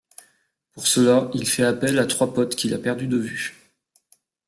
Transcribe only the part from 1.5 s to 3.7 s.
appel à trois potes qu'il a perdu de vue.